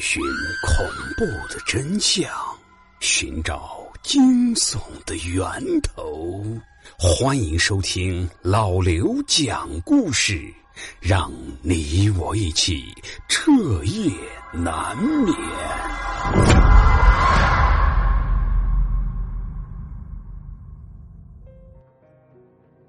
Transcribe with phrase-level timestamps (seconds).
[0.00, 0.22] 寻
[0.66, 0.86] 恐
[1.16, 2.30] 怖的真相，
[3.00, 6.42] 寻找惊悚的源头。
[6.98, 10.52] 欢迎收听老刘讲故事，
[11.00, 11.30] 让
[11.62, 12.84] 你我一起
[13.28, 13.52] 彻
[13.84, 14.10] 夜
[14.52, 15.34] 难眠。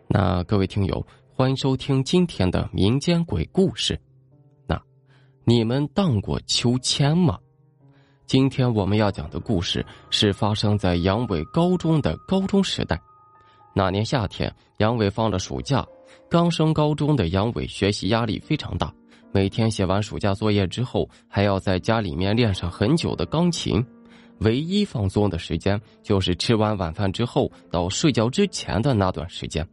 [0.08, 4.00] 那各位听友，欢迎收听今天的民间鬼故事。
[5.46, 7.38] 你们荡过秋千吗？
[8.26, 12.98] 今天我们要讲的故事是发生在杨伟高中的高中时代。
[13.76, 15.86] 那年夏天，杨伟放了暑假，
[16.30, 18.94] 刚升高中的杨伟学习压力非常大，
[19.34, 23.86] 每天写完暑假作业之后，还要在家里面练上很久的钢琴。
[24.40, 29.68] 唯一放松的时间就是吃完晚饭之后到睡觉之前的那段时间，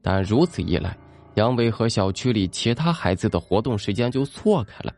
[0.00, 0.96] 但如此一来，
[1.34, 4.94] 杨伟和小区里其他孩子的活动时间就错开了。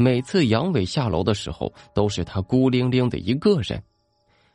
[0.00, 3.82] 每次杨伟下楼的时候，都是他孤零零的一个人。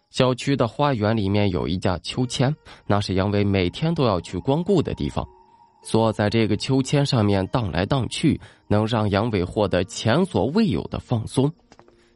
[0.10, 2.56] 小区的花园里面有一架秋千，
[2.88, 5.28] 那是杨伟每天都要去光顾的地方。
[5.84, 11.52] 坐在这个秋千上面荡来荡去，能让杨伟获得前所未有的放松。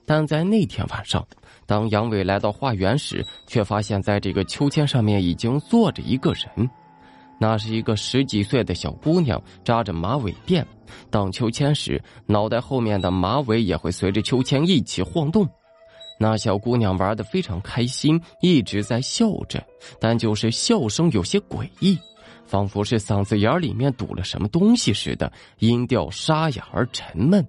[0.06, 1.28] 但在那天晚上，
[1.66, 6.70] 当杨伟来到花园时，却发现在这个秋千上面已经坐着一个人。
[7.40, 10.66] 那是一个十几岁的小姑娘，扎着马尾辫，
[11.10, 15.48] 荡秋千时，脑袋后面的马尾也会随着秋千一起晃动。
[16.20, 19.64] 那小姑娘玩的非常开心，一直在笑着，
[20.00, 21.96] 但就是笑声有些诡异，
[22.48, 27.46] 仿佛是嗓子眼里面堵了什么东西似的，音调沙哑而沉闷，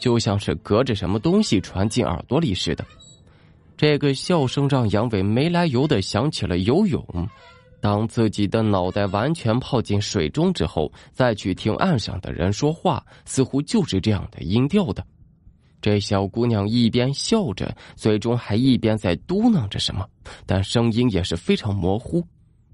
[0.00, 2.84] 就像是隔着什么东西传进耳朵里似的。
[3.76, 7.00] 这个笑声让杨伟没来由的想起了游泳。
[7.80, 15.04] 当自己的脑袋完全泡进水中之后，再去听岸上的人说话，似乎就是这样的音调的。
[15.80, 20.04] 这小姑娘一边笑着，嘴中还一边在嘟囔着什么，
[20.44, 22.26] 但声音也是非常模糊。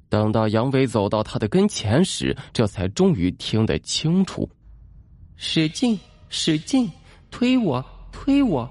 [0.08, 4.48] 等到杨伟走到她的跟前时，这才终于听得清楚
[5.36, 5.98] ：“使劲，
[6.30, 6.90] 使劲，
[7.30, 8.70] 推我，推我！”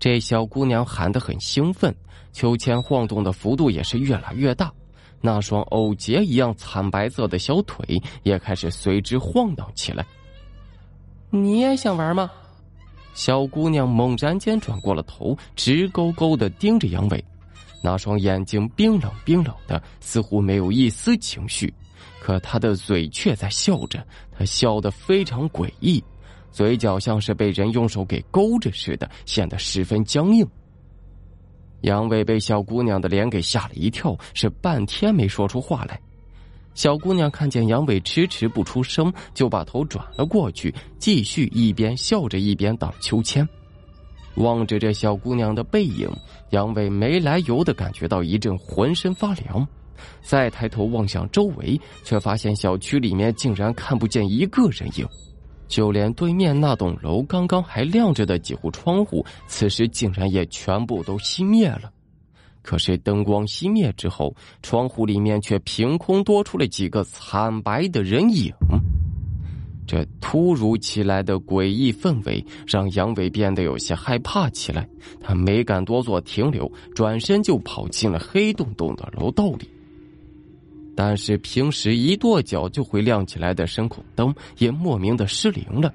[0.00, 1.94] 这小姑娘喊得很兴奋，
[2.32, 4.72] 秋千晃动的幅度也是越来越大。
[5.20, 10.06] 那双藕节一样惨白色的小腿也开始随之晃荡起来。
[11.30, 12.30] 你也想玩吗？
[13.14, 17.24] 小姑娘猛然间转过了头，直勾勾的盯着杨伟，
[17.82, 21.74] 那双眼睛冰冷冰冷的，似乎没有一丝情绪，
[22.20, 26.02] 可她的嘴却在笑着，她笑得非常诡异，
[26.52, 30.48] 嘴角像是被人用手给勾着似的，显得十分僵硬。
[31.82, 36.00] 杨伟被小姑娘的脸给吓了一跳，是半天没说出话来。
[36.74, 43.48] 小姑娘看见杨伟迟迟不出声，就把头转了过去，继续一边笑着一边荡秋千。
[44.36, 46.08] 望着这小姑娘的背影，
[46.50, 49.66] 杨伟没来由的感觉到一阵浑身发凉。
[50.22, 55.04] 再抬头望向周围，却发现小区里面竟然看不见一个人影。
[55.68, 61.92] 就连对面那栋楼刚刚还亮着的几户窗户，此时竟然也全部都熄灭了。
[62.62, 68.52] 可是灯光熄灭之后，窗户里面却凭空多出了几个惨白的人影。
[69.86, 74.86] 这突如其来的诡异氛围让杨伟变得有些害怕起来，
[75.22, 79.66] 他没敢多做停留，转身就跑进了黑洞洞的楼道里。
[81.00, 85.94] 但是平时一跺脚就会亮起来的声控灯也莫名的失灵了，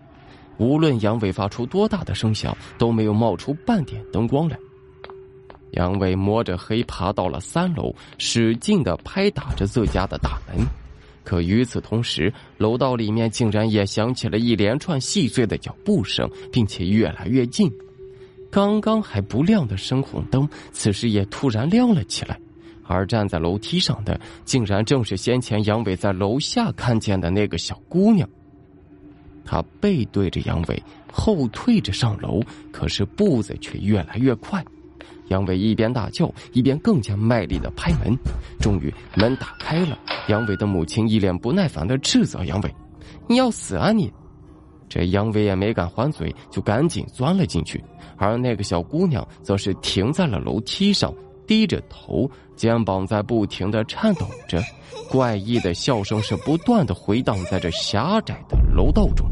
[0.57, 4.57] 无论杨伟发出多大的声响，都没有冒出半点灯光来。
[5.71, 10.65] 杨伟摸着黑爬到了三楼，使劲的拍打着自家的大门，
[11.25, 17.69] 可与此同时，楼道里面竟然也响起了一连串细碎的脚步声，并且越来越近。
[18.49, 22.39] 刚刚还不亮的声控灯，此时也突然亮了起来。
[22.93, 28.27] 而站在楼梯上的，竟然正是先前杨伟在楼下看见的那个小姑娘。
[29.43, 30.81] 她背对着杨伟，
[31.11, 32.41] 后退着上楼，
[32.71, 34.63] 可是步子却越来越快。
[35.29, 38.15] 杨伟一边大叫，一边更加卖力的拍门。
[38.59, 39.97] 终于，门打开了。
[40.27, 42.75] 杨伟的母亲一脸不耐烦的斥责杨伟
[43.27, 44.11] ：“你要死啊你！”
[44.87, 47.83] 这杨伟也没敢还嘴，就赶紧钻了进去。
[48.17, 51.11] 而那个小姑娘则是停在了楼梯上。
[51.47, 54.61] 低着头，肩膀在不停的颤抖着，
[55.09, 59.27] 怪异的笑声是不断的回荡在这狭窄的楼道中。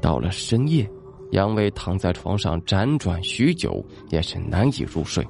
[0.00, 0.88] 到了深夜，
[1.32, 5.26] 杨伟躺在床上辗转许久，也是难以入睡。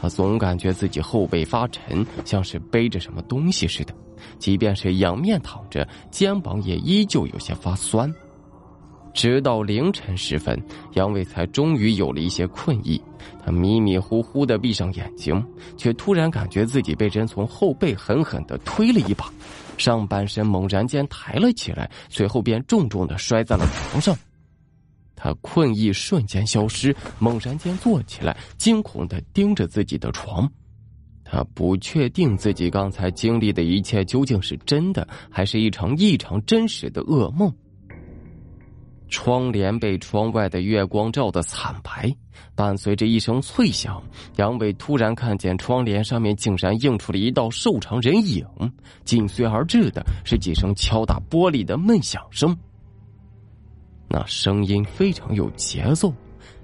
[0.00, 3.92] 他总感觉自己后背发沉，像是背着什么东西似的。
[4.38, 8.12] 即便是仰面躺着，肩膀也依旧有些发酸。
[9.12, 10.60] 直到凌晨时分，
[10.94, 13.00] 杨伟才终于有了一些困意。
[13.44, 15.44] 他迷迷糊糊的闭上眼睛，
[15.76, 19.32] 却突然感觉自己被人从后背狠狠的推了一把，
[19.76, 24.16] 上半身猛然间抬了起来，随后便重重的摔在了床上。
[25.14, 30.50] 他困意瞬间消失，猛然间坐起来，惊恐的盯着自己的床。
[31.24, 37.52] 他不确定自己刚才经历的一切究竟是真的，还是一场异常真实的噩梦。
[39.12, 42.10] 窗帘被窗外的月光照得惨白，
[42.54, 44.02] 伴随着一声脆响，
[44.36, 48.44] 杨伟突然看见窗帘上面竟然映出了一道瘦长人影，
[49.04, 52.56] 紧随而至的是几声敲打玻璃的闷响声。
[54.08, 56.12] 那声音非常有节奏，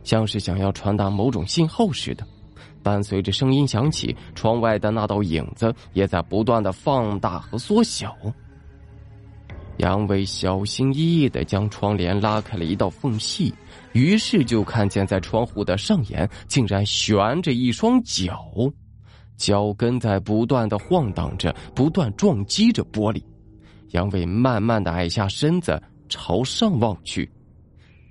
[0.03, 2.27] 像是想要传达某种信号似的。
[2.83, 8.17] 伴随着声音响起，窗外的那道影子也在不断的放大和缩小。
[9.79, 13.55] 杨伟小心翼翼的将窗帘拉开了一道缝隙，
[13.93, 18.45] 于是就看见在窗户的上沿竟然悬着一双脚，
[19.37, 23.23] 脚跟在不断的晃荡着，不断撞击着玻璃。
[23.91, 27.31] 杨伟慢慢的矮下身子，朝上望去，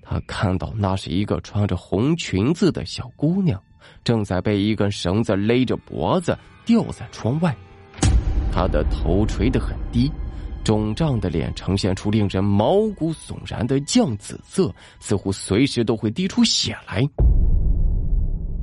[0.02, 3.62] 他看到那是一个穿着红裙子的小姑娘，
[4.06, 7.54] 正在被一根绳子勒着脖子吊在窗外，
[8.54, 10.10] 她的头垂得很低。
[10.64, 17.02] 肿胀的脸呈现出令人毛骨悚然的酱紫色，似乎随时都会滴出血来。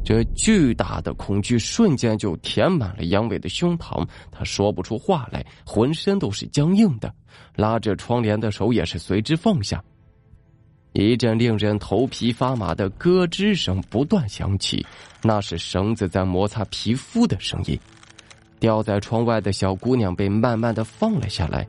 [0.05, 7.11] 这巨大的恐惧瞬间就填满了杨伟的胸膛，他说不出话来，浑身都是僵硬的，
[7.56, 9.82] 拉着窗帘的手也是随之放下。
[10.93, 14.85] 一阵令人头皮发麻的咯吱声不断响起，
[15.23, 17.76] 那是绳子在摩擦皮肤的声音。
[18.61, 21.67] 吊在窗外的小姑娘被慢慢的放了下来。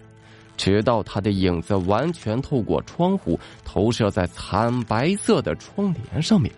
[0.58, 6.52] 直到他的影子完全透过窗户投射在惨白色的窗帘上面。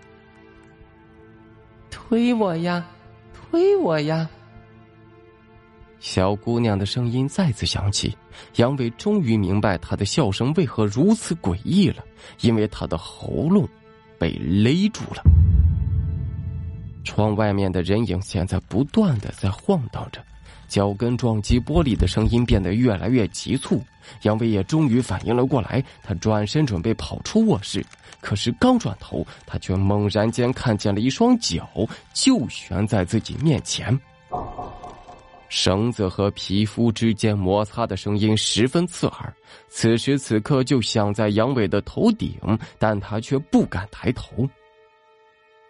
[1.89, 2.85] 推我呀，
[3.33, 4.29] 推我呀！
[5.99, 8.15] 小姑娘的声音再次响起。
[8.57, 12.03] 杨伟终于明白她的笑声为何如此诡异了，
[12.41, 13.67] 因为她的喉咙
[14.19, 15.23] 被勒住了。
[17.03, 20.23] 窗外面的人影现在不断的在晃荡着。
[20.67, 23.81] 脚跟撞击玻璃的声音变得越来越急促，
[24.23, 25.83] 杨伟也终于反应了过来。
[26.03, 27.85] 他转身准备跑出卧室，
[28.21, 31.69] 可是刚转头，他却猛然间看见了一双脚
[32.13, 33.97] 就悬在自己面前。
[35.49, 39.33] 绳子和皮肤之间摩擦的声音十分刺耳，
[39.69, 42.37] 此时此刻就响在杨伟的头顶，
[42.77, 44.45] 但他却不敢抬头。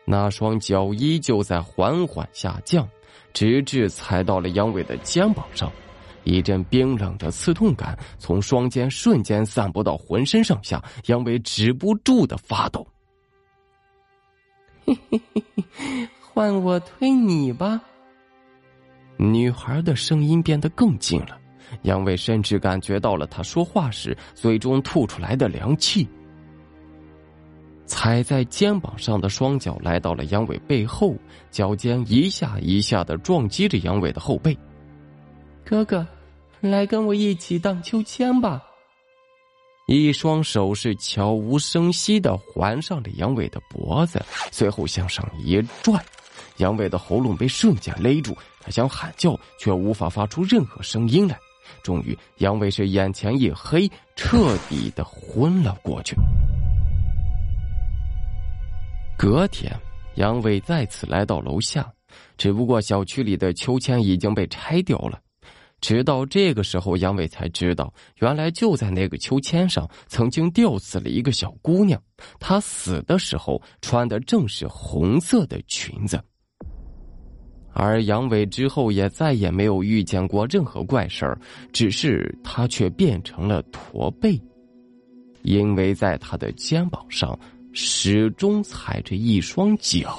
[0.03, 2.89] 那双脚依旧在缓缓下降。
[3.37, 5.71] 直至踩到了杨伟的肩膀上，
[6.23, 12.83] 一阵冰冷的刺痛感从双肩瞬间散播到浑身上下，杨伟止不住的发抖。
[14.83, 17.79] 嘿嘿嘿嘿，换我推你吧。
[19.17, 21.37] 女孩的声音变得更近了，
[21.83, 26.07] 杨伟甚至感觉到了她说话时嘴中吐出来的凉气。
[27.87, 31.15] 踩在肩膀上的双脚来到了杨伟背后，
[31.49, 34.55] 脚尖一下一下的撞击着杨伟的后背。
[35.65, 36.05] 哥哥，
[36.61, 38.61] 来跟我一起荡秋千吧。
[39.87, 46.03] 一双手是悄无声息的环上了杨伟的脖子，随后向上一拽，
[46.57, 51.39] 杨伟的喉咙被瞬间勒住，他想喊叫却无法发出任何声音来。
[51.83, 56.15] 终于，杨伟是眼前一黑，彻底的昏了过去。
[59.17, 59.75] 隔天，
[60.15, 61.91] 杨伟再次来到楼下，
[62.37, 65.19] 只不过小区里的秋千已经被拆掉了。
[65.81, 71.99] 直到这个时候，杨伟才知道，原来就在那个秋千上曾经吊死了一个小姑娘，
[72.39, 76.23] 她死的时候穿的正是红色的裙子。
[77.73, 81.39] 而杨伟之后也再也没有遇见过任何怪事儿，
[81.73, 84.39] 只是他却变成了驼背，
[85.41, 87.37] 因为在他的肩膀上。
[87.79, 90.17] 始终踩着一双脚。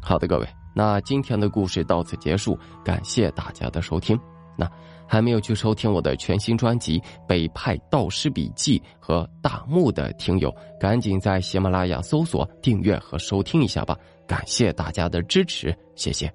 [0.00, 4.18] 好的，各位，那今天的故事到此结束，感谢大家的收听。
[4.56, 4.66] 那
[5.06, 10.50] 还没有去收听我的全新专辑《北派道士笔记》和《大木》的听友，
[10.80, 13.94] 赶紧在喜马拉雅搜索订阅和收听一下吧。
[14.26, 16.32] 感谢大家的支持，谢谢。